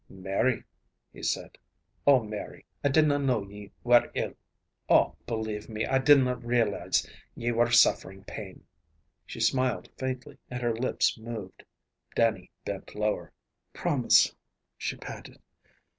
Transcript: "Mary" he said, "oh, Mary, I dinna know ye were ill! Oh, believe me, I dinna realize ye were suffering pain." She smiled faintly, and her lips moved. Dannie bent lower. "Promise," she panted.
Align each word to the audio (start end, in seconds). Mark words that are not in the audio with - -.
"Mary" 0.09 0.63
he 1.13 1.21
said, 1.21 1.59
"oh, 2.07 2.23
Mary, 2.23 2.65
I 2.83 2.89
dinna 2.89 3.19
know 3.19 3.43
ye 3.47 3.71
were 3.83 4.09
ill! 4.15 4.33
Oh, 4.89 5.15
believe 5.27 5.69
me, 5.69 5.85
I 5.85 5.99
dinna 5.99 6.37
realize 6.37 7.07
ye 7.35 7.51
were 7.51 7.69
suffering 7.69 8.23
pain." 8.23 8.65
She 9.27 9.39
smiled 9.41 9.89
faintly, 9.99 10.39
and 10.49 10.59
her 10.63 10.73
lips 10.75 11.19
moved. 11.19 11.63
Dannie 12.15 12.49
bent 12.65 12.95
lower. 12.95 13.31
"Promise," 13.73 14.33
she 14.75 14.95
panted. 14.97 15.37